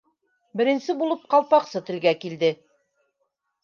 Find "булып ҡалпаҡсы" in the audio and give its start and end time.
1.03-1.85